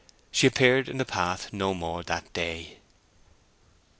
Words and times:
She 0.31 0.47
appeared 0.47 0.89
in 0.89 0.97
the 0.97 1.05
path 1.05 1.53
no 1.53 1.75
more 1.75 2.01
that 2.01 2.33
day. 2.33 2.79